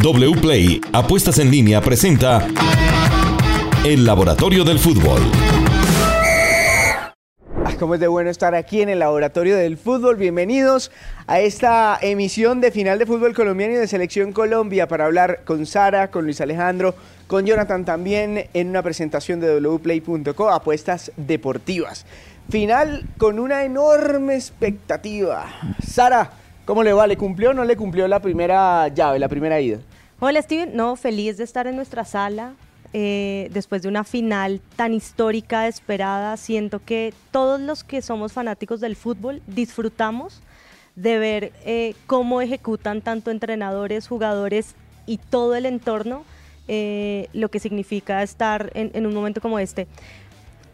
[0.00, 2.46] WPLAY Apuestas en línea presenta
[3.84, 5.20] El Laboratorio del Fútbol.
[7.64, 10.14] Ah, Cómo es de bueno estar aquí en el Laboratorio del Fútbol.
[10.14, 10.92] Bienvenidos
[11.26, 15.66] a esta emisión de final de fútbol colombiano y de Selección Colombia para hablar con
[15.66, 16.94] Sara, con Luis Alejandro,
[17.26, 22.06] con Jonathan también en una presentación de wplay.co, apuestas deportivas.
[22.48, 25.74] Final con una enorme expectativa.
[25.84, 26.30] Sara,
[26.68, 27.06] ¿cómo le va?
[27.06, 29.78] ¿Le cumplió o no le cumplió la primera llave, la primera ida?
[30.20, 32.52] Hola Steven, no, feliz de estar en nuestra sala.
[32.92, 38.80] eh, después de una final tan histórica, esperada, siento que todos los que somos fanáticos
[38.80, 40.42] del fútbol disfrutamos
[40.94, 44.74] de ver eh, cómo ejecutan tanto entrenadores, jugadores
[45.06, 46.24] y todo el entorno
[46.66, 49.86] eh, lo que significa estar en, en un momento como este.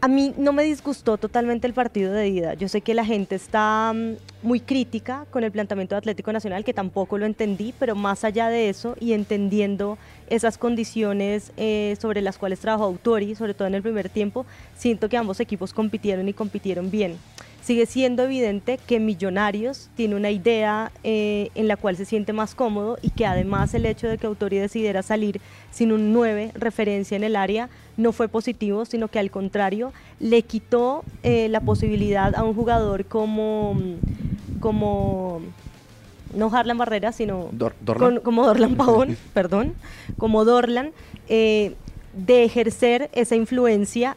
[0.05, 2.53] A mí no me disgustó totalmente el partido de ida.
[2.53, 6.63] Yo sé que la gente está mm, muy crítica con el planteamiento de Atlético Nacional,
[6.63, 9.97] que tampoco lo entendí, pero más allá de eso y entendiendo
[10.29, 14.45] esas condiciones eh, sobre las cuales trabajó Autori, sobre todo en el primer tiempo,
[14.75, 17.17] siento que ambos equipos compitieron y compitieron bien.
[17.65, 22.53] Sigue siendo evidente que Millonarios tiene una idea eh, en la cual se siente más
[22.53, 27.17] cómodo y que además el hecho de que Autori decidiera salir sin un 9 referencia
[27.17, 32.35] en el área no fue positivo, sino que al contrario le quitó eh, la posibilidad
[32.35, 33.75] a un jugador como,
[34.59, 35.41] como
[36.35, 38.15] no Harlan Barrera, sino Dor- Dorlan.
[38.15, 39.73] con- como Dorlan Pavón, perdón,
[40.19, 40.91] como Dorlan,
[41.29, 41.73] eh,
[42.13, 44.15] de ejercer esa influencia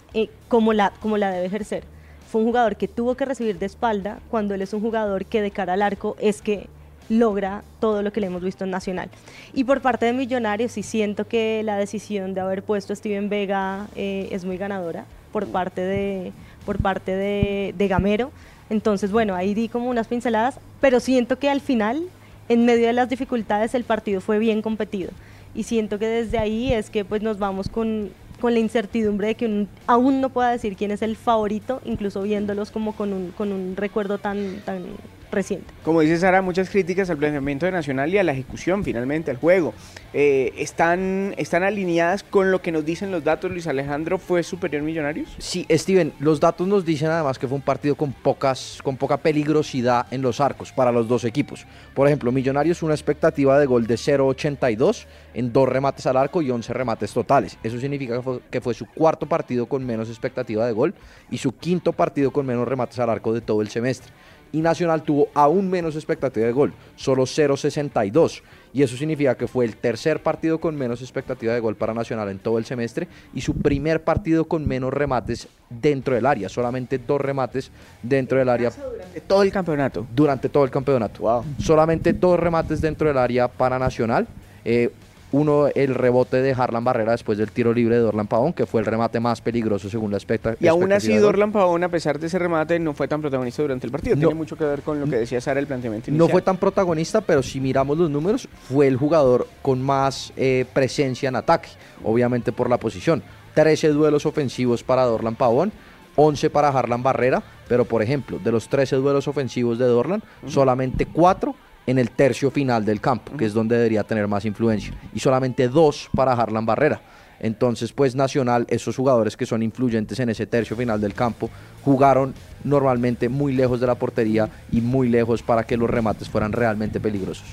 [0.49, 1.85] como, la, como la debe ejercer.
[2.31, 5.41] Fue un jugador que tuvo que recibir de espalda cuando él es un jugador que
[5.41, 6.69] de cara al arco es que
[7.09, 9.09] logra todo lo que le hemos visto en Nacional.
[9.55, 13.31] Y por parte de Millonarios sí siento que la decisión de haber puesto a Steven
[13.31, 16.33] Vega eh, es muy ganadora por parte de,
[16.67, 18.31] por parte de, de Gamero.
[18.69, 22.03] Entonces, bueno, ahí di como unas pinceladas, pero siento que al final,
[22.51, 25.11] en medio de las dificultades, el partido fue bien competido.
[25.55, 29.35] Y siento que desde ahí es que pues nos vamos con, con la incertidumbre de
[29.35, 33.31] que un- aún no pueda decir quién es el favorito, incluso viéndolos como con un,
[33.33, 34.85] con un recuerdo tan, tan
[35.31, 35.67] reciente.
[35.85, 39.37] Como dice Sara, muchas críticas al planteamiento de Nacional y a la ejecución finalmente, al
[39.37, 39.75] juego.
[40.13, 43.51] Eh, ¿están, ¿Están alineadas con lo que nos dicen los datos?
[43.51, 45.35] Luis Alejandro, ¿fue superior Millonarios?
[45.39, 49.19] Sí, Steven, los datos nos dicen además que fue un partido con, pocas, con poca
[49.19, 51.67] peligrosidad en los arcos para los dos equipos.
[51.95, 56.51] Por ejemplo, Millonarios una expectativa de gol de 0.82 en dos remates al arco y
[56.51, 57.59] 11 remates totales.
[57.63, 60.95] Eso significa que fue, que fue su cuarto partido con menos expectativa de gol
[61.31, 64.13] y su quinto partido con menos remates al arco de todo el semestre.
[64.53, 68.43] Y Nacional tuvo aún menos expectativa de gol, solo 0.62.
[68.73, 72.29] Y eso significa que fue el tercer partido con menos expectativa de gol para Nacional
[72.29, 76.99] en todo el semestre y su primer partido con menos remates dentro del área, solamente
[76.99, 77.71] dos remates
[78.03, 78.71] dentro del área
[79.15, 80.07] De todo el campeonato.
[80.15, 81.23] durante todo el campeonato.
[81.23, 81.45] Wow.
[81.59, 84.27] Solamente dos remates dentro del área para Nacional.
[84.65, 84.91] Eh,
[85.31, 88.81] uno, el rebote de Harlan Barrera después del tiro libre de Dorlan Pavón, que fue
[88.81, 91.23] el remate más peligroso según la expecta- Y aún expectativa así.
[91.23, 94.17] Dorlan Pavón, a pesar de ese remate, no fue tan protagonista durante el partido.
[94.17, 94.21] No.
[94.21, 96.27] Tiene mucho que ver con lo que decía Sara, el planteamiento inicial.
[96.27, 100.65] No fue tan protagonista, pero si miramos los números, fue el jugador con más eh,
[100.73, 101.69] presencia en ataque,
[102.05, 103.23] obviamente por la posición.
[103.55, 105.73] 13 duelos ofensivos para Dorlan Pavón,
[106.17, 111.07] 11 para Harlan Barrera, pero por ejemplo, de los 13 duelos ofensivos de Dorlan, solamente
[111.07, 111.55] 4
[111.89, 115.69] en el tercio final del campo, que es donde debería tener más influencia, y solamente
[115.69, 117.01] 2 para Harlan Barrera.
[117.41, 121.49] Entonces, pues Nacional, esos jugadores que son influyentes en ese tercio final del campo,
[121.83, 126.53] jugaron normalmente muy lejos de la portería y muy lejos para que los remates fueran
[126.53, 127.47] realmente peligrosos.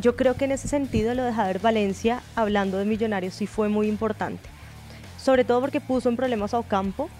[0.00, 3.68] Yo creo que en ese sentido lo de Javier Valencia, hablando de Millonarios, sí fue
[3.68, 4.48] muy importante.
[5.18, 7.10] Sobre todo porque puso en problemas a Ocampo,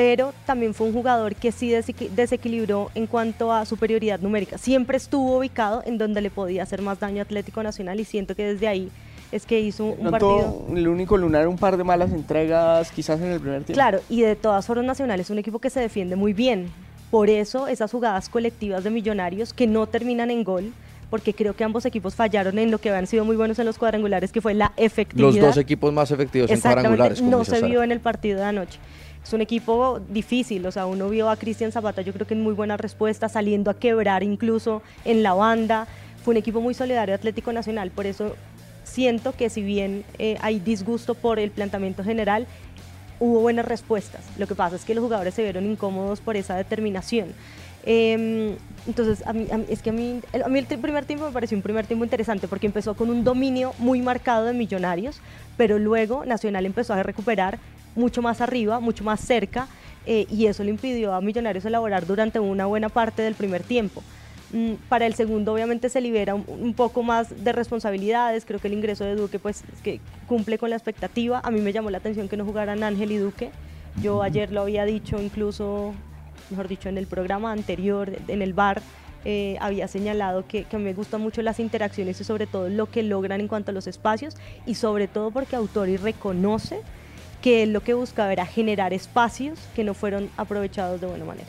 [0.00, 4.56] pero también fue un jugador que sí desequi- desequilibró en cuanto a superioridad numérica.
[4.56, 8.34] Siempre estuvo ubicado en donde le podía hacer más daño a Atlético Nacional y siento
[8.34, 8.88] que desde ahí
[9.30, 10.66] es que hizo un, Notó partido.
[10.74, 13.74] el único lunar, un par de malas entregas, quizás en el primer tiempo.
[13.74, 16.70] Claro, y de todas formas Nacional es un equipo que se defiende muy bien.
[17.10, 20.72] Por eso esas jugadas colectivas de Millonarios que no terminan en gol,
[21.10, 23.76] porque creo que ambos equipos fallaron en lo que habían sido muy buenos en los
[23.76, 25.26] cuadrangulares, que fue la efectividad.
[25.26, 27.18] Los dos equipos más efectivos en cuadrangulares.
[27.18, 27.66] como no se Sara.
[27.66, 28.78] vio en el partido de anoche.
[29.24, 32.42] Es un equipo difícil, o sea, uno vio a Cristian Zapata, yo creo que en
[32.42, 35.86] muy buena respuesta, saliendo a quebrar incluso en la banda.
[36.24, 38.34] Fue un equipo muy solidario Atlético Nacional, por eso
[38.82, 42.46] siento que si bien eh, hay disgusto por el planteamiento general,
[43.20, 44.22] hubo buenas respuestas.
[44.38, 47.28] Lo que pasa es que los jugadores se vieron incómodos por esa determinación.
[47.84, 48.56] Eh,
[48.86, 51.32] entonces, a mí, a mí- es que a mí, a mí el primer tiempo me
[51.32, 55.20] pareció un primer tiempo interesante porque empezó con un dominio muy marcado de Millonarios,
[55.56, 57.58] pero luego Nacional empezó a recuperar
[57.94, 59.68] mucho más arriba, mucho más cerca,
[60.06, 64.02] eh, y eso le impidió a Millonarios elaborar durante una buena parte del primer tiempo.
[64.52, 68.74] Mm, para el segundo obviamente se libera un, poco más de responsabilidades, creo que el
[68.74, 72.28] ingreso de Duque pues que cumple con la expectativa, a mí me llamó la atención
[72.28, 73.50] que no jugaran Ángel y Duque,
[74.02, 75.94] yo ayer lo había dicho incluso,
[76.50, 78.82] mejor dicho, en el programa anterior, en el bar,
[79.24, 83.02] eh, había señalado que, que, me gustan mucho las interacciones y sobre todo lo que
[83.02, 86.80] logran en cuanto a los espacios y sobre todo porque Autori reconoce
[87.42, 91.48] que lo que buscaba era generar espacios que no fueron aprovechados de buena manera.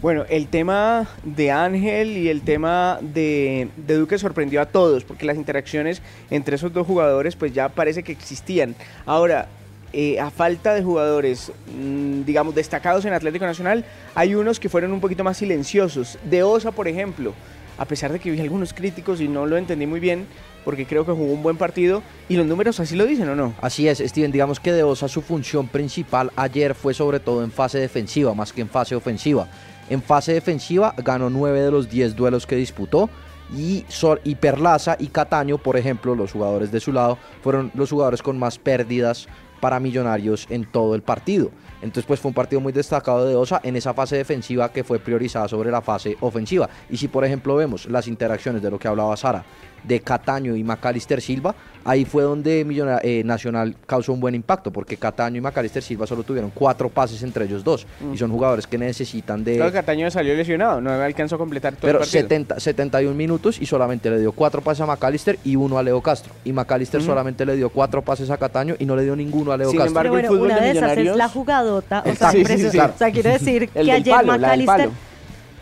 [0.00, 5.36] Bueno, el tema de Ángel y el tema de, Duque sorprendió a todos, porque las
[5.36, 8.74] interacciones entre esos dos jugadores pues ya parece que existían.
[9.04, 9.48] Ahora,
[9.92, 13.84] eh, a falta de jugadores, mm, digamos, destacados en Atlético Nacional,
[14.14, 16.18] hay unos que fueron un poquito más silenciosos.
[16.24, 17.34] De Osa, por ejemplo,
[17.76, 20.26] a pesar de que vi algunos críticos y no lo entendí muy bien,
[20.64, 23.54] porque creo que jugó un buen partido y los números así lo dicen o no.
[23.60, 27.50] Así es, Steven, digamos que De Osa su función principal ayer fue sobre todo en
[27.50, 29.48] fase defensiva, más que en fase ofensiva.
[29.88, 33.10] En fase defensiva ganó 9 de los 10 duelos que disputó.
[33.56, 33.84] Y,
[34.22, 38.38] y Perlaza y Cataño, por ejemplo, los jugadores de su lado, fueron los jugadores con
[38.38, 39.26] más pérdidas
[39.60, 41.50] para Millonarios en todo el partido.
[41.82, 44.98] Entonces, pues fue un partido muy destacado de Osa en esa fase defensiva que fue
[44.98, 46.68] priorizada sobre la fase ofensiva.
[46.90, 49.44] Y si, por ejemplo, vemos las interacciones de lo que hablaba Sara,
[49.84, 51.54] de Cataño y Macalister Silva,
[51.84, 52.60] ahí fue donde
[53.02, 57.22] eh, Nacional causó un buen impacto, porque Cataño y Macalister Silva solo tuvieron cuatro pases
[57.22, 59.56] entre ellos dos, y son jugadores que necesitan de...
[59.56, 62.22] Claro, Cataño salió lesionado, no alcanzó a completar todo Pero el partido.
[62.22, 66.00] 70, 71 minutos y solamente le dio cuatro pases a Macalister y uno a Leo
[66.02, 69.49] Castro, y Macalister solamente le dio cuatro pases a Cataño y no le dio ninguno
[69.52, 69.86] a Leo Castro.
[69.86, 72.30] Embargo, el fútbol una de, esas es la jugadota, o sea,
[72.92, 74.90] o sea quiero decir que ayer Macalister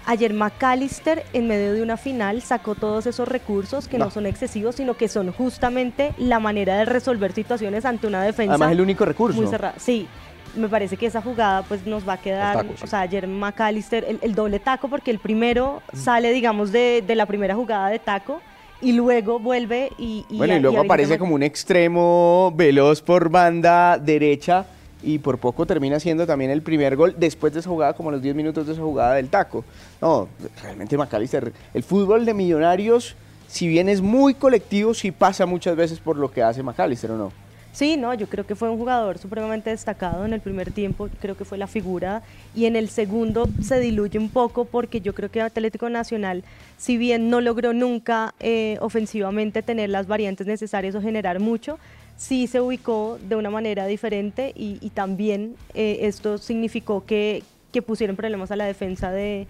[0.09, 4.77] Ayer McAllister, en medio de una final, sacó todos esos recursos que no, son excesivos,
[4.77, 8.55] sino que son justamente la manera de resolver situaciones ante una defensa.
[8.55, 9.39] Además, el único recurso.
[9.39, 9.75] Muy cerrada.
[9.77, 10.09] Sí,
[10.57, 14.35] me parece que esa jugada pues nos va a quedar, o sea, ayer McAllister, el,
[14.35, 18.41] doble taco, porque el primero sale, digamos, de, la primera jugada de taco
[18.81, 20.25] y luego vuelve y...
[20.31, 24.67] bueno, y luego aparece como un extremo veloz por banda derecha
[25.03, 28.23] y por poco termina siendo también el primer gol después de esa jugada, como los
[28.23, 29.65] 10 minutos de esa jugada del taco.
[30.01, 30.29] No,
[30.63, 33.15] realmente McAllister, el fútbol de Millonarios,
[33.47, 37.17] si bien es muy colectivo, sí pasa muchas veces por lo que hace McAllister, ¿o
[37.17, 37.48] no?
[37.73, 41.37] Sí, no, yo creo que fue un jugador supremamente destacado en el primer tiempo, creo
[41.37, 42.23] que fue la figura,
[42.55, 46.43] y en el segundo se diluye un poco porque yo creo que Atlético Nacional,
[46.77, 51.79] si bien no logró nunca eh, ofensivamente tener las variantes necesarias o generar mucho,
[52.17, 57.43] sí se ubicó de una manera diferente y, también eh, esto significó que,
[57.87, 59.47] pusieron problemas a la defensa de,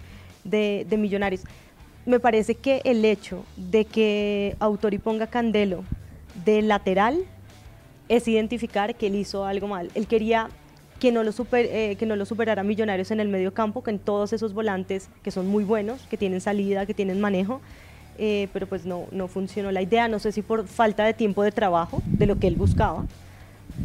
[0.91, 1.45] Millonarios.
[2.05, 5.83] Me parece que el hecho de que Autori ponga Candelo
[6.45, 7.25] de lateral
[8.09, 9.91] es identificar que él hizo algo mal.
[9.95, 10.49] Él quería
[10.99, 13.99] que no lo, super, eh, que no lo superara Millonarios en el medio campo, en
[13.99, 17.61] todos esos volantes que son muy buenos, que tienen salida, que tienen manejo,
[18.19, 21.43] eh, pero pues no, no funcionó la idea, no sé si por falta de tiempo
[21.43, 23.05] de trabajo, de lo que él buscaba,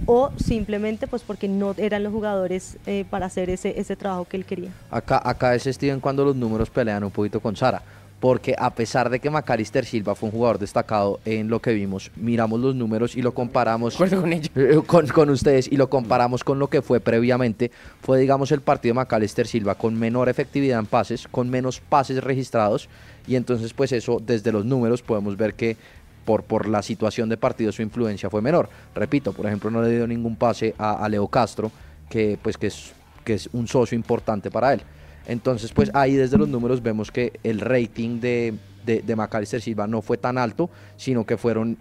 [0.07, 4.37] o simplemente pues porque no eran los jugadores eh, para hacer ese, ese trabajo que
[4.37, 4.71] él quería.
[4.89, 7.83] Acá, acá es Steven cuando los números pelean un poquito con Sara
[8.23, 12.09] porque a pesar de que Macalister Silva fue un jugador destacado en lo que vimos,
[12.15, 16.57] miramos los números y lo comparamos con, eh, con, con, ustedes y lo comparamos con
[16.57, 20.85] lo que fue previamente, fue digamos el partido de Macalister Silva con menor efectividad en
[20.85, 22.87] pases, con menos pases registrados
[23.27, 25.75] y entonces pues eso desde los números podemos ver que
[26.23, 28.69] por, por la situación de partido su influencia fue menor.
[28.95, 31.73] Repito, por ejemplo no le dio ningún pase a, a Leo Castro,
[32.09, 32.93] que pues que es,
[33.25, 34.81] que es un socio importante para él.
[35.27, 40.01] Entonces, pues ahí desde los números vemos que el rating de, de, Macalister Silva no
[40.01, 41.77] fue tan alto, sino que fueron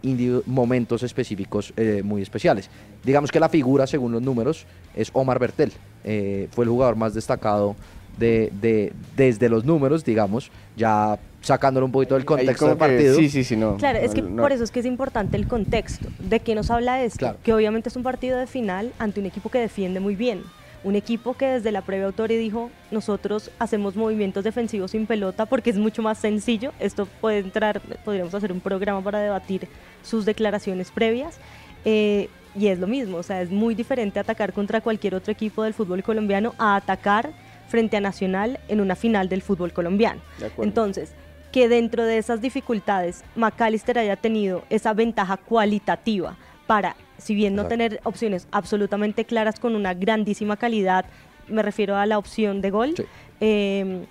[0.47, 2.71] momentos específicos eh, muy especiales.
[3.05, 5.73] Digamos que la figura, según los números, es Omar Bertel.
[6.05, 7.77] Eh, fue el jugador más destacado
[8.19, 13.17] de, de, desde los números, digamos, ya sacándolo un poquito del contexto del partido.
[13.17, 13.77] Sí, sí, sí, no.
[13.77, 16.09] Claro, es que por eso es que es importante el contexto.
[16.21, 17.37] ¿De qué nos habla esto?
[17.43, 20.43] Que obviamente es un partido de final ante un equipo que defiende muy bien
[20.85, 25.71] un equipo que desde la previa autoría dijo, nosotros hacemos movimientos defensivos sin pelota porque
[25.71, 26.73] es mucho más sencillo.
[26.81, 29.69] Esto puede entrar, podríamos hacer un programa para debatir
[30.03, 31.39] sus declaraciones previas.
[31.85, 35.63] Eh, y es lo mismo, o sea, es muy diferente atacar contra cualquier otro equipo
[35.63, 37.31] del fútbol colombiano a atacar
[37.69, 40.21] frente a Nacional en una final del fútbol colombiano.
[40.59, 41.15] Entonces,
[41.51, 46.37] que dentro de esas dificultades McAllister haya tenido esa ventaja cualitativa
[46.73, 51.05] para si bien no tener opciones absolutamente claras con una grandísima calidad,
[51.47, 53.05] me refiero a la opción de gol, sí.
[53.41, 54.07] Em,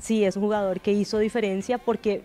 [0.00, 2.20] sí es un jugador que hizo diferencia porque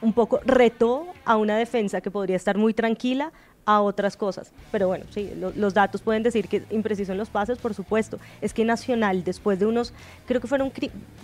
[0.00, 3.32] un poco retó a una defensa que podría estar muy tranquila
[3.66, 4.52] a otras cosas.
[4.72, 8.18] Pero bueno, sí, los datos pueden decir que impreciso en los pases, por supuesto.
[8.40, 9.92] Es que Nacional, después de unos,
[10.26, 10.72] creo que fueron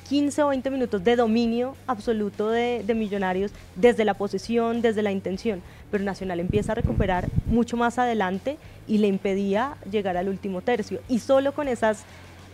[0.09, 5.13] 15 o 20 minutos de dominio absoluto de, de Millonarios, desde la posesión, desde la
[5.13, 8.59] intención, pero Nacional empieza a recuperar mucho más adelante
[8.89, 11.01] y le impedía llegar al último tercio.
[11.09, 12.05] Y solo con esas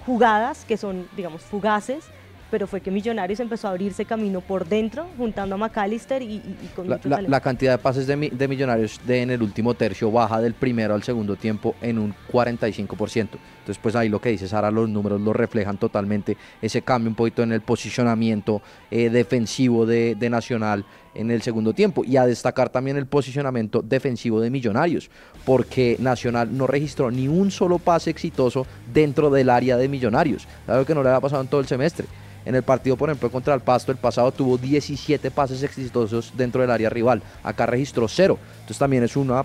[0.04, 2.04] jugadas, que son, digamos, fugaces,
[2.50, 6.40] pero fue que Millonarios empezó a abrirse camino por dentro, juntando a McAllister y,
[6.74, 10.40] con la, la, cantidad de pases de, de Millonarios de en el último tercio baja
[10.40, 13.18] del primero al segundo tiempo en un 45%.
[13.18, 17.16] Entonces, pues ahí lo que dices, ahora los números lo reflejan totalmente, ese cambio un
[17.16, 22.26] poquito en el posicionamiento eh, defensivo de, de Nacional en el segundo tiempo y a
[22.26, 25.10] destacar también el posicionamiento defensivo de Millonarios,
[25.44, 30.84] porque Nacional no registró ni un solo pase exitoso dentro del área de Millonarios, algo
[30.84, 32.06] que no le había pasado en todo el semestre.
[32.48, 36.62] En el partido, por ejemplo, contra el Pasto, el pasado tuvo 17 pases exitosos dentro
[36.62, 37.22] del área rival.
[37.42, 38.38] Acá registró cero.
[38.52, 39.44] Entonces también es una,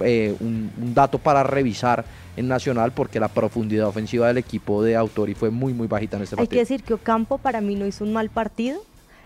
[0.00, 2.02] eh, un, dato para revisar
[2.38, 6.22] en Nacional porque la profundidad ofensiva del equipo de Autori fue muy, muy bajita en
[6.22, 6.50] este partido.
[6.50, 8.80] Hay que decir que Ocampo para mí no hizo un mal partido.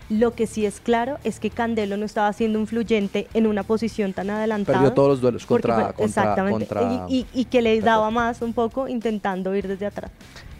[0.09, 4.11] Lo que sí es claro es que Candelo no estaba siendo influyente en una posición
[4.11, 4.79] tan adelantada.
[4.79, 6.67] Perdió todos los duelos contra, contra Exactamente.
[7.07, 10.11] y, y, que le daba más un poco intentando ir desde atrás.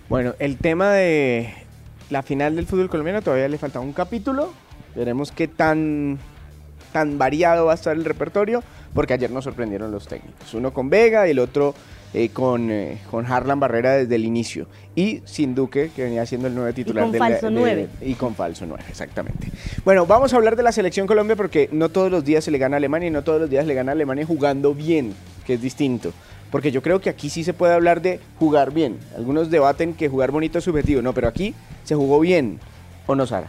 [0.08, 1.65] Bueno, el tema de
[2.10, 4.54] la final del fútbol colombiano todavía le falta un capítulo.
[4.96, 6.20] Veremos qué tan,
[6.92, 10.54] tan variado va a estar el repertorio, porque ayer nos sorprendieron los técnicos.
[10.54, 11.76] Uno con Vega y el otro
[12.14, 14.68] eh, con, eh, con Harlan Barrera desde el inicio.
[14.96, 17.08] Y sin Duque, que venía siendo el nueve titular.
[17.08, 17.90] Y con falso 9.
[18.02, 19.52] Y con falso 9, exactamente.
[19.84, 22.58] Bueno, vamos a hablar de la selección Colombia porque no todos los días se le
[22.58, 25.14] gana a Alemania y no todos los días le gana a Alemania jugando bien,
[25.46, 26.14] que es distinto
[26.52, 28.98] porque yo creo que aquí sí se puede hablar de jugar bien.
[29.16, 32.60] Algunos debaten que jugar bonito es subjetivo, no, pero aquí se jugó bien,
[33.08, 33.48] ¿o no, Sara?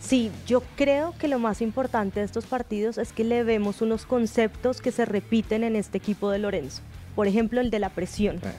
[0.00, 4.06] Sí, yo creo que lo más importante de estos partidos es que le vemos unos
[4.06, 6.82] conceptos que se repiten en este equipo de Lorenzo.
[7.14, 8.36] Por ejemplo, el de la presión.
[8.36, 8.52] Eh.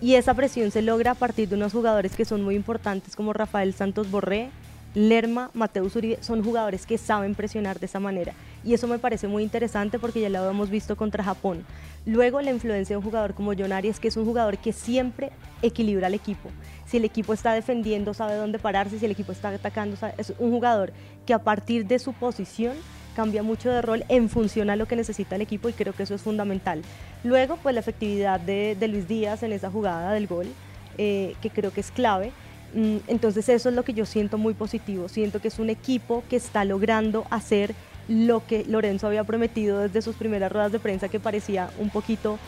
[0.00, 3.32] Y esa presión se logra a partir de unos jugadores que son muy importantes como
[3.32, 4.50] Rafael Santos Borré,
[4.98, 8.34] Lerma, Mateus Uribe, son jugadores que saben presionar de esa manera.
[8.64, 11.64] Y eso me parece muy interesante porque ya lo hemos visto contra Japón.
[12.04, 15.30] Luego la influencia de un jugador como John Arias, que es un jugador que siempre
[15.62, 16.50] equilibra al equipo.
[16.84, 20.50] Si el equipo está defendiendo, sabe dónde pararse, si el equipo está atacando, es un
[20.50, 20.92] jugador
[21.26, 22.72] que a partir de su posición
[23.14, 26.02] cambia mucho de rol en función a lo que necesita el equipo y creo que
[26.02, 26.82] eso es fundamental.
[27.22, 30.48] Luego, pues la efectividad de, Luis Díaz en esa jugada del gol,
[30.96, 32.32] eh, que creo que es clave.
[32.74, 35.08] Mm, entonces eso es lo que yo siento muy positivo.
[35.08, 37.74] Siento que es un equipo que está logrando hacer
[38.08, 42.38] lo que Lorenzo había prometido desde sus primeras ruedas de prensa que parecía un poquito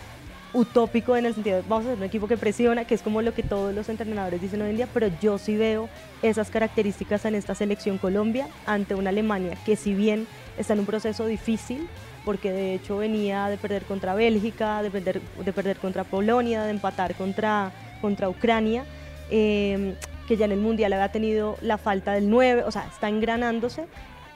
[0.53, 3.23] utópico en el sentido de vamos a ser un equipo que presiona, que es como
[3.23, 5.89] lo que todos los entrenadores dicen hoy en día, pero yo sí veo
[6.23, 10.27] esas características en esta selección Colombia ante una Alemania que si bien
[10.59, 11.87] está en un proceso difícil,
[12.25, 16.71] porque de hecho venía de perder contra Bélgica, de perder, de perder contra Polonia, de
[16.71, 18.85] empatar contra, contra Ucrania,
[19.31, 19.95] eh,
[20.29, 23.87] que ya en el Mundial había tenido la falta del 9, o sea, está engranándose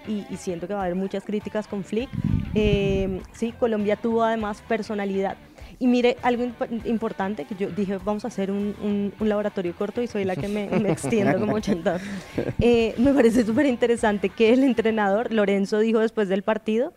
[0.07, 2.11] y, siento que va a haber muchas críticas con Flick.
[2.55, 5.37] Eh, sí, Colombia tuvo además personalidad.
[5.79, 6.45] Y mire, algo
[6.85, 10.65] importante que yo dije, vamos a hacer un, laboratorio corto y soy la que me,
[10.91, 12.01] extiendo como 80.
[12.61, 16.93] Eh, me parece súper interesante que el entrenador, Lorenzo, dijo después del partido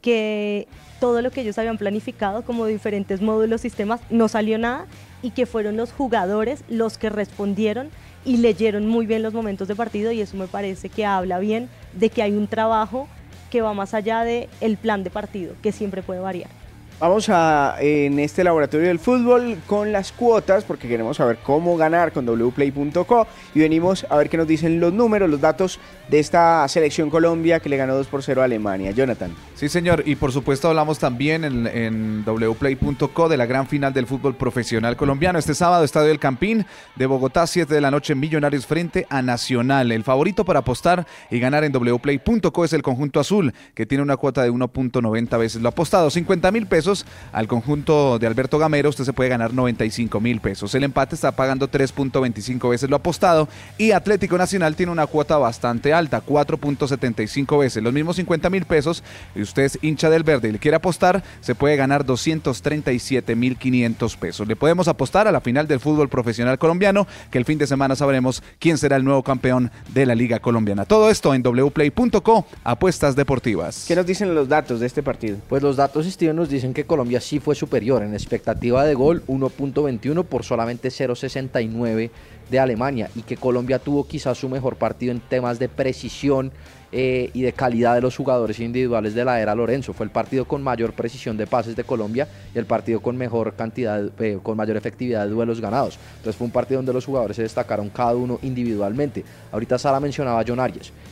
[0.00, 0.66] que
[1.00, 4.86] todo lo que ellos habían planificado como diferentes módulos, sistemas, no salió nada
[5.22, 7.90] y que fueron los jugadores los que respondieron
[8.24, 11.68] y leyeron muy bien los momentos de partido y eso me parece que habla bien
[11.92, 13.08] de que hay un trabajo
[13.50, 16.50] que va más allá del el plan de partido, que siempre puede variar.
[16.98, 22.10] Vamos a en este laboratorio del fútbol con las cuotas porque queremos saber cómo ganar
[22.10, 26.66] con wplay.co y venimos a ver qué nos dicen los números, los datos de esta
[26.68, 28.92] selección Colombia que le ganó 2 por 0 a Alemania.
[28.92, 29.30] Jonathan.
[29.56, 34.06] Sí, señor, y por supuesto hablamos también en, en wplay.co de la gran final del
[34.06, 35.38] fútbol profesional colombiano.
[35.38, 39.92] Este sábado, Estadio del Campín de Bogotá, 7 de la noche, Millonarios frente a Nacional.
[39.92, 44.16] El favorito para apostar y ganar en wplay.co es el conjunto azul, que tiene una
[44.16, 46.85] cuota de 1.90 veces lo apostado, 50 mil pesos
[47.32, 50.74] al conjunto de Alberto Gamero, usted se puede ganar 95 mil pesos.
[50.74, 55.92] El empate está pagando 3.25 veces lo apostado y Atlético Nacional tiene una cuota bastante
[55.92, 57.82] alta, 4.75 veces.
[57.82, 59.02] Los mismos 50 mil pesos,
[59.34, 63.56] y usted es hincha del verde y le quiere apostar, se puede ganar 237 mil
[63.56, 64.46] 500 pesos.
[64.46, 67.96] Le podemos apostar a la final del fútbol profesional colombiano, que el fin de semana
[67.96, 70.84] sabremos quién será el nuevo campeón de la Liga Colombiana.
[70.84, 73.84] Todo esto en wplay.co, apuestas deportivas.
[73.88, 75.38] ¿Qué nos dicen los datos de este partido?
[75.48, 79.22] Pues los datos, Steven, nos dicen que Colombia sí fue superior en expectativa de gol
[79.28, 82.10] 1.21 por solamente 0.69
[82.50, 86.52] de Alemania y que Colombia tuvo quizás su mejor partido en temas de precisión
[86.92, 89.94] eh, y de calidad de los jugadores individuales de la era Lorenzo.
[89.94, 93.54] Fue el partido con mayor precisión de pases de Colombia y el partido con mejor
[93.54, 95.98] cantidad, eh, con mayor efectividad de duelos ganados.
[96.18, 99.24] Entonces fue un partido donde los jugadores se destacaron cada uno individualmente.
[99.50, 100.60] Ahorita Sara mencionaba a John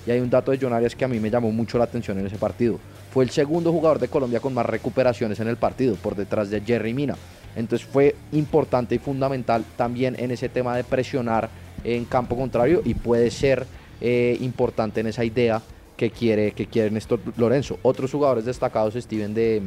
[0.07, 2.27] y hay un dato de John que a mí me llamó mucho la atención en
[2.27, 2.79] ese partido.
[3.15, 6.61] Fue el segundo jugador de Colombia con más recuperaciones en el partido, por detrás de
[6.63, 7.15] Jerry Mina.
[7.55, 11.49] Entonces fue importante y fundamental también en ese tema de presionar
[11.85, 13.69] en campo contrario y puede ser
[14.01, 15.63] eh, importante en esa idea
[15.97, 17.79] que quiere, que quiere Néstor Lorenzo.
[17.83, 19.63] Otros jugadores destacados, Steven, de,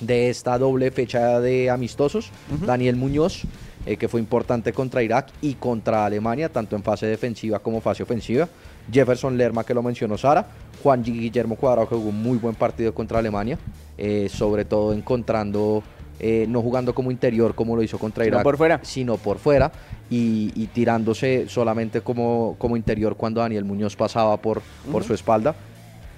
[0.00, 2.30] de esta doble fecha de amistosos,
[2.66, 3.42] Daniel Muñoz,
[3.86, 8.02] eh, que fue importante contra Irak y contra Alemania, tanto en fase defensiva como fase
[8.02, 8.48] ofensiva.
[8.92, 10.46] Jefferson Lerma, que lo mencionó Sara.
[10.82, 13.58] Juan Guillermo Cuadrado, que jugó un muy buen partido contra Alemania,
[13.96, 15.82] eh, sobre todo encontrando
[16.20, 18.78] eh, no jugando como interior como lo hizo contra Irak, por fuera.
[18.82, 19.72] sino por fuera
[20.08, 25.54] y, tirándose solamente como, como interior cuando Daniel Muñoz pasaba por, por su espalda.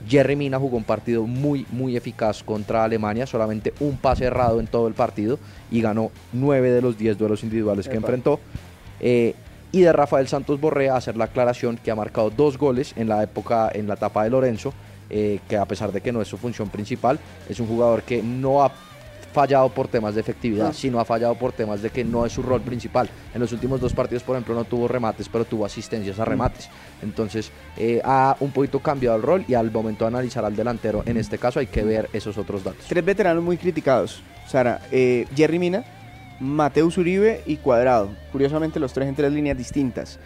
[0.07, 4.67] Jerry Mina jugó un partido muy, muy eficaz contra Alemania, solamente un pase errado en
[4.67, 5.39] todo el partido
[5.71, 8.39] y ganó nueve de los diez duelos individuales que enfrentó.
[9.01, 9.35] Eh,
[9.77, 13.23] y de Rafael Santos Borré hacer la aclaración que ha marcado dos goles en la
[13.23, 14.73] época, en la etapa de Lorenzo,
[15.11, 18.23] eh, que a pesar de que no es su función principal, es un jugador que
[18.23, 18.73] no ha
[19.35, 22.43] fallado por temas de efectividad, sino ha fallado por temas de que no es su
[22.43, 23.11] rol principal.
[23.35, 26.71] En los últimos dos partidos, por ejemplo, no tuvo remates, pero tuvo asistencias a remates.
[27.03, 31.03] Entonces, eh, ha un poquito cambiado el rol y al momento de analizar al delantero,
[31.05, 32.87] en este caso hay que ver esos otros datos.
[32.89, 34.23] Tres veteranos muy criticados.
[34.49, 35.85] Sara, eh, Jerry Mina,
[36.41, 38.11] Mateus Uribe y Cuadrado.
[38.33, 40.19] Curiosamente, los tres en tres líneas distintas.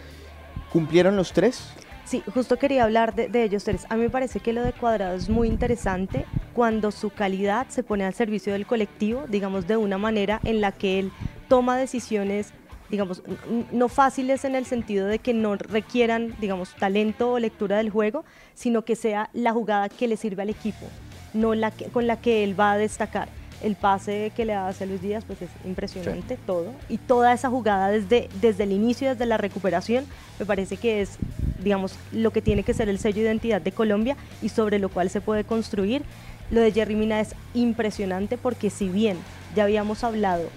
[0.71, 1.71] ¿Cumplieron los tres?
[2.05, 3.85] Sí, justo quería hablar de, ellos tres.
[3.89, 7.83] A mí me parece que lo de Cuadrado es muy interesante cuando su calidad se
[7.83, 11.11] pone al servicio del colectivo, digamos, de una manera en la que él
[11.47, 12.53] toma decisiones
[12.89, 13.23] digamos,
[13.71, 18.25] no fáciles en el sentido de que no requieran, digamos, talento o lectura del juego,
[18.53, 20.85] sino que sea la jugada que le sirve al equipo,
[21.33, 23.29] no la que, con la que él va a destacar
[23.63, 26.73] el pase que le hace Luis Díaz, pues es impresionante todo.
[26.89, 30.05] Y toda esa jugada desde, desde el inicio, desde la recuperación,
[30.39, 31.17] me parece que es,
[31.63, 34.89] digamos, lo que tiene que ser el sello de identidad de Colombia y sobre lo
[34.89, 36.03] cual se puede construir.
[36.49, 39.17] Lo de Jerry Mina es impresionante porque si bien
[39.55, 40.49] ya habíamos hablado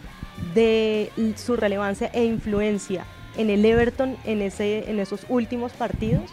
[0.55, 3.05] de su relevancia e influencia
[3.37, 6.31] en el Everton en, ese, en esos últimos partidos,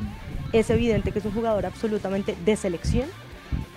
[0.54, 3.06] es evidente que es un jugador absolutamente de selección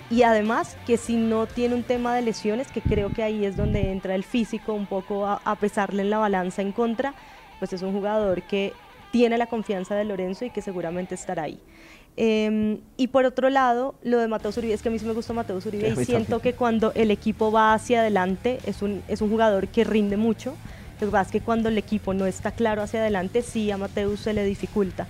[0.09, 3.57] y además que si no tiene un tema de lesiones, que creo que ahí es
[3.57, 7.15] donde entra el físico un poco a, pesarle en la balanza en contra,
[7.59, 8.73] pues es un jugador que
[9.11, 11.59] tiene la confianza de Lorenzo y que seguramente estará ahí.
[12.17, 15.13] Em, y por otro lado, lo de Mateus Uribe, es que a mí sí me
[15.13, 19.21] gusta Mateus Uribe y siento que cuando el equipo va hacia adelante es un, es
[19.21, 20.55] un jugador que rinde mucho.
[21.01, 23.77] Lo que pasa es que cuando el equipo no está claro hacia adelante, sí a
[23.77, 25.07] Mateus se le dificulta.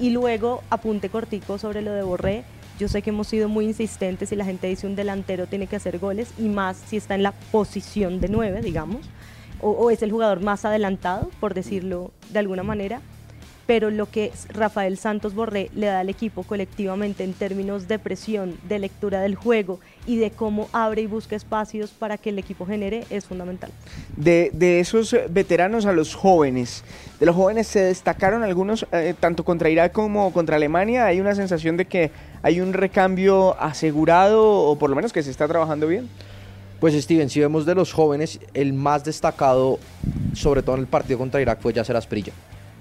[0.00, 2.44] Y luego, apunte cortico sobre lo de Borré,
[2.78, 5.76] yo sé que hemos sido muy insistentes y la gente dice un delantero tiene que
[5.76, 9.06] hacer goles y más si está en la posición de nueve, digamos,
[9.60, 13.00] o, o es el jugador más adelantado, por decirlo de alguna manera
[13.68, 18.56] pero lo que Rafael Santos Borré le da al equipo colectivamente en términos de presión,
[18.66, 22.64] de lectura del juego y de cómo abre y busca espacios para que el equipo
[22.64, 23.70] genere es fundamental.
[24.16, 26.82] De, esos veteranos a los jóvenes,
[27.20, 31.34] de los jóvenes se destacaron algunos, eh, tanto contra Irak como contra Alemania, hay una
[31.34, 35.86] sensación de que hay un recambio asegurado o por lo menos que se está trabajando
[35.86, 36.08] bien.
[36.80, 39.78] Pues Steven, si vemos de los jóvenes, el más destacado,
[40.32, 42.32] sobre todo en el partido contra Irak, fue Yasser Asprilla.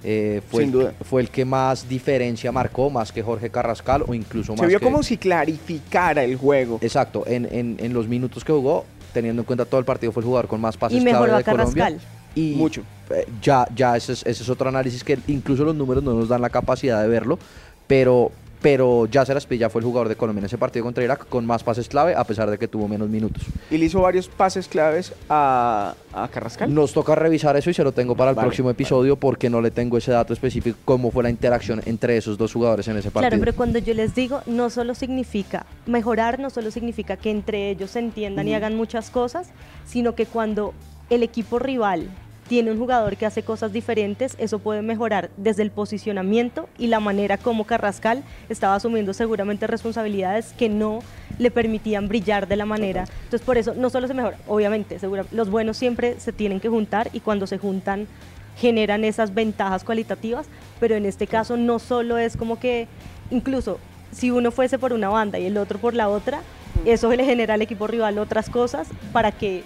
[0.09, 0.93] Eh, fue, Sin duda.
[0.97, 4.61] El, fue el que más diferencia marcó, más que Jorge Carrascal o incluso más.
[4.61, 4.85] Se vio que...
[4.85, 6.79] como si clarificara el juego.
[6.81, 7.45] Exacto, en,
[7.77, 10.61] en, los minutos que jugó, teniendo en cuenta todo el partido, fue el jugador con
[10.61, 11.99] más pases y clave de Carrascal.
[12.35, 12.83] Y Mucho.
[13.09, 16.29] Eh, ya, ya ese es, ese es otro análisis que incluso los números no nos
[16.29, 17.37] dan la capacidad de verlo,
[17.85, 21.45] pero, pero Yasser Aspilla fue el jugador de Colombia en ese partido contra Irak con
[21.45, 23.43] más pases clave, a pesar de que tuvo menos minutos.
[23.69, 26.73] Y le hizo varios pases claves a, a Carrascal.
[26.73, 29.71] Nos toca revisar eso y se lo tengo para el próximo episodio porque no le
[29.71, 33.29] tengo ese dato específico, cómo fue la interacción entre esos dos jugadores en ese partido.
[33.29, 37.69] Claro, pero cuando yo les digo, no solo significa mejorar, no solo significa que entre
[37.69, 39.49] ellos se entiendan y hagan muchas cosas,
[39.85, 40.73] sino que cuando
[41.09, 42.09] el equipo rival
[42.47, 46.99] tiene un jugador que hace cosas diferentes, eso puede mejorar desde el posicionamiento y la
[46.99, 50.99] manera como Carrascal estaba asumiendo seguramente responsabilidades que no
[51.39, 53.05] le permitían brillar de la manera.
[53.23, 54.97] Entonces por eso no solo se mejora, obviamente,
[55.31, 58.07] los buenos siempre se tienen que juntar y cuando se juntan
[58.57, 60.47] generan esas ventajas cualitativas,
[60.79, 62.87] pero en este caso no solo es como que
[63.29, 63.77] incluso
[64.11, 66.41] si uno fuese por una banda y el otro por la otra,
[66.85, 69.63] eso le genera al equipo rival otras cosas para que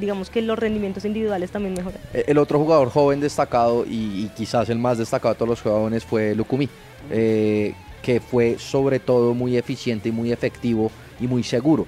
[0.00, 2.00] digamos que los rendimientos individuales también mejoran.
[2.12, 6.04] Eh, el otro jugador joven destacado y, quizás el más destacado de todos los jóvenes
[6.04, 6.68] fue Lukumi,
[7.10, 11.86] eh, que fue sobre todo muy eficiente y muy efectivo y muy seguro.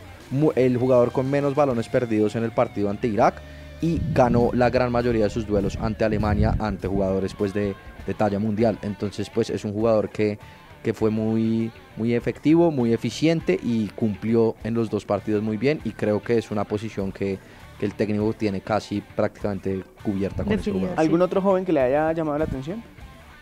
[0.57, 3.41] El jugador con menos balones perdidos en el partido ante Irak
[3.81, 7.75] y ganó la gran mayoría de sus duelos ante Alemania, ante jugadores pues, de,
[8.07, 8.79] de talla mundial.
[8.83, 10.39] Entonces pues es un jugador que,
[10.83, 15.81] que fue muy, muy efectivo, muy eficiente y cumplió en los dos partidos muy bien
[15.85, 17.39] y creo que es una posición que,
[17.79, 20.99] que el técnico tiene casi prácticamente cubierta con este jugador.
[20.99, 22.83] ¿Algún otro joven que le haya llamado la atención?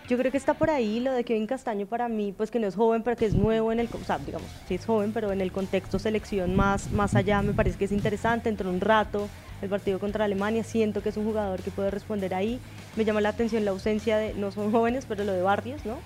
[0.06, 2.66] Yo creo que está por ahí lo de Kevin Castaño para mí, pues que no
[2.66, 5.32] es joven, pero que es nuevo en el, o sea, digamos, sí es joven, pero
[5.32, 9.28] en el contexto selección más, más allá me parece que es interesante, entró un rato
[9.62, 12.60] el partido contra Alemania, siento que es un jugador que puede responder ahí.
[12.96, 15.96] Me llama la atención la ausencia de, no son jóvenes, pero lo de Barrios, ¿no?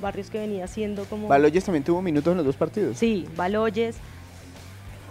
[0.00, 1.26] Barrios que venía siendo como...
[1.26, 2.96] Baloyes también tuvo minutos en los dos partidos.
[2.96, 3.96] Sí, Baloyes.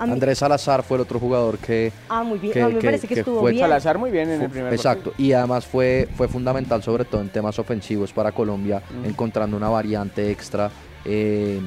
[0.02, 1.92] Andrés Salazar fue el otro jugador que.
[2.10, 2.62] Ah, muy bien.
[2.62, 3.60] a mí me parece que, estuvo bien.
[3.60, 5.14] Salazar muy bien en el primer Exacto.
[5.18, 10.32] Y además fue, fue fundamental, sobre todo en temas ofensivos para Colombia, encontrando una variante
[10.32, 10.72] extra.
[11.06, 11.60] Eh,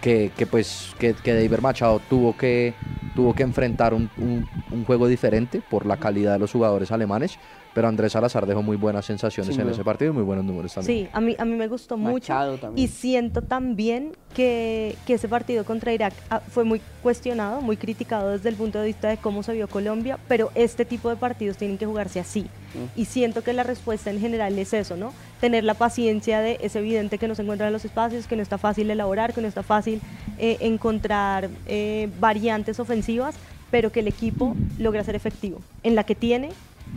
[0.00, 2.74] que, que, pues que, que David Machado tuvo que,
[3.14, 7.38] tuvo que enfrentar un, un, juego diferente por la calidad de los jugadores alemanes
[7.74, 11.06] pero Andrés Salazar dejó muy buenas sensaciones en ese partido y muy buenos números también.
[11.06, 12.34] Sí, a mí, a mí me gustó mucho
[12.76, 18.30] y siento también que, que, ese partido contra Irak ah, fue muy cuestionado, muy criticado
[18.30, 21.56] desde el punto de vista de cómo se vio Colombia, pero este tipo de partidos
[21.56, 22.42] tienen que jugarse así.
[22.42, 23.00] Mm.
[23.00, 25.12] Y siento que la respuesta en general es eso, ¿no?
[25.40, 28.58] Tener la paciencia de, es evidente que no se encuentran los espacios, que no está
[28.58, 30.00] fácil elaborar, que no está fácil
[30.38, 33.34] eh, encontrar eh, variantes ofensivas,
[33.70, 35.60] pero que el equipo logra ser efectivo.
[35.82, 36.50] En la que tiene,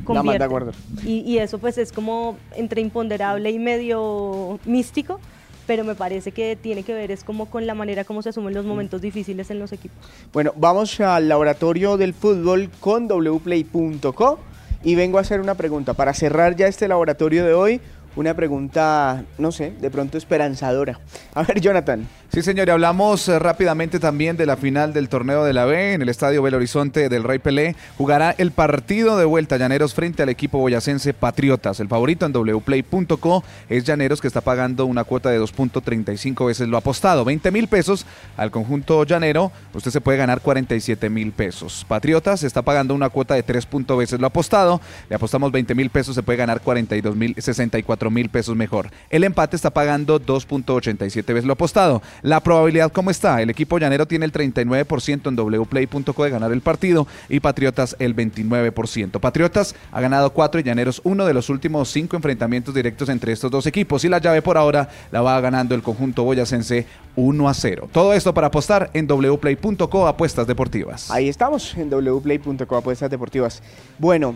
[0.04, 0.40] convierte.
[0.40, 0.72] de acuerdo.
[1.04, 5.20] Y, y, eso pues es como entre imponderable y medio místico,
[5.66, 8.54] pero me parece que tiene que ver es como con la manera como se asumen
[8.54, 9.98] los momentos difíciles en los equipos.
[10.34, 14.40] Bueno, vamos al laboratorio del fútbol con wplay.co
[14.84, 15.94] y vengo a hacer una pregunta.
[15.94, 17.82] Para cerrar ya este laboratorio de hoy,
[18.16, 21.00] una pregunta, no sé, de pronto esperanzadora.
[21.34, 22.08] A ver, Jonathan.
[22.36, 25.94] Sí, señor, y hablamos eh, rápidamente también de la final del torneo de la B
[25.94, 27.76] en el Estadio Belo Horizonte del Rey Pelé.
[27.98, 31.80] Jugará el partido de vuelta Llaneros frente al equipo boyacense Patriotas.
[31.80, 36.78] El favorito en wplay.co es Llaneros que está pagando una cuota de 2.35 veces lo
[36.78, 37.24] apostado.
[37.24, 39.52] 20 mil pesos al conjunto llanero.
[39.74, 41.86] Usted se puede ganar 47 mil pesos.
[41.88, 43.68] Patriotas está pagando una cuota de 3.
[43.98, 44.82] veces lo apostado.
[45.10, 48.90] Le apostamos 20 mil pesos, se puede ganar 42 mil, 64 mil pesos mejor.
[49.10, 52.02] El empate está pagando 2.87 veces lo apostado.
[52.22, 53.42] La probabilidad, ¿cómo está?
[53.42, 58.16] El equipo llanero tiene el 39% en wplay.co de ganar el partido y Patriotas el
[58.16, 59.20] 29%.
[59.20, 63.52] Patriotas ha ganado 4 y Llaneros uno de los últimos 5 enfrentamientos directos entre estos
[63.52, 67.54] dos equipos y la llave por ahora la va ganando el conjunto boyacense 1 a
[67.54, 67.90] 0.
[67.92, 71.12] Todo esto para apostar en wplay.co apuestas deportivas.
[71.12, 73.62] Ahí estamos en wplay.co apuestas deportivas.
[73.98, 74.36] Bueno,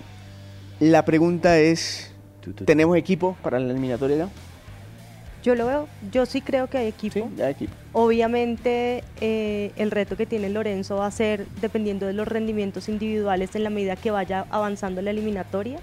[0.80, 2.09] la pregunta es,
[2.66, 4.30] ¿tenemos equipo para la eliminatoria ya?
[5.42, 7.30] Yo lo veo, yo sí creo que hay equipo.
[7.94, 13.56] Obviamente eh, el reto que tiene Lorenzo va a ser dependiendo de los rendimientos individuales
[13.56, 15.80] en la medida que vaya avanzando la eliminatoria.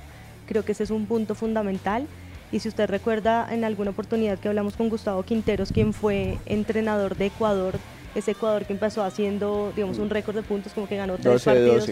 [0.47, 2.07] Creo que ese es un punto fundamental.
[2.53, 7.17] Y si usted recuerda en alguna oportunidad que hablamos con Gustavo Quinteros, quien fue entrenador
[7.17, 7.75] de Ecuador,
[8.15, 11.91] ese Ecuador que empezó haciendo, digamos, un récord de puntos, como que ganó tres partidos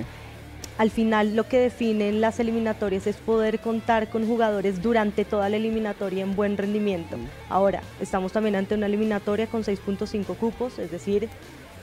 [0.76, 5.56] al final lo que definen las eliminatorias es poder contar con jugadores durante toda la
[5.56, 7.16] eliminatoria en buen rendimiento.
[7.48, 11.28] Ahora, estamos también ante una eliminatoria con 6.5 cupos, es decir,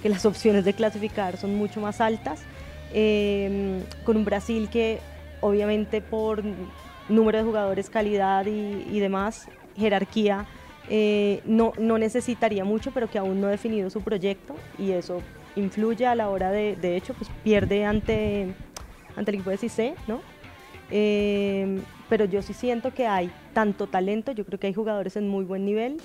[0.02, 2.42] que las opciones de clasificar son mucho más altas,
[2.94, 5.00] em, con un Brasil que
[5.40, 6.44] obviamente por
[7.08, 10.46] número de jugadores, calidad y, demás, jerarquía,
[10.90, 15.22] eh, no, no necesitaría mucho, pero que aún no ha definido su proyecto y eso
[15.56, 18.54] influye a la hora de, de hecho, pues pierde ante
[19.16, 20.22] ante el equipo de CIC, ¿no?
[20.92, 25.30] Eh, pero yo sí siento que hay tanto talento, yo creo que hay jugadores en
[25.30, 25.98] muy buen nivel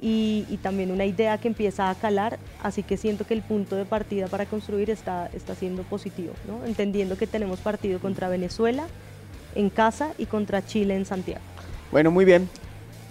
[0.00, 3.84] y, también una idea que empieza a calar, así que siento que el punto de
[3.84, 6.64] partida para construir está, está siendo positivo, ¿no?
[6.64, 8.86] entendiendo que tenemos partido contra Venezuela
[9.56, 11.40] en casa y contra Chile en Santiago.
[11.90, 12.48] Bueno, muy bien,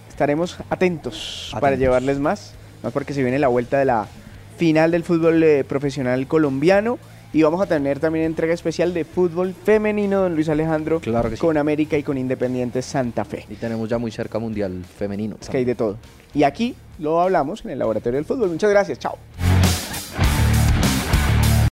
[0.08, 4.08] estaremos atentos, para llevarles más, más porque se viene la vuelta de la
[4.56, 6.98] final del fútbol eh, profesional colombiano.
[7.32, 11.00] Y vamos a tener también entrega especial de fútbol femenino, don Luis Alejandro,
[11.38, 13.44] con América y con Independiente Santa Fe.
[13.50, 15.36] Y tenemos ya muy cerca Mundial Femenino.
[15.40, 15.98] Es que hay de todo.
[16.34, 18.50] Y aquí lo hablamos en el Laboratorio del Fútbol.
[18.50, 19.18] Muchas gracias, chao.